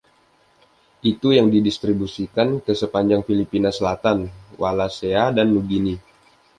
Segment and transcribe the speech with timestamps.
[1.11, 4.17] Itu didistribusikan ke sepanjang Filipina selatan,
[4.61, 5.93] Wallacea dan Nugini.